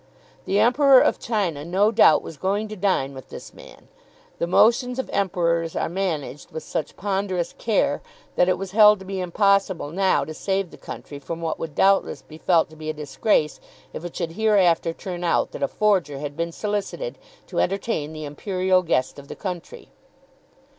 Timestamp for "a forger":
15.61-16.17